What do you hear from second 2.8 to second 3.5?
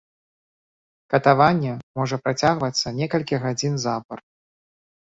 некалькі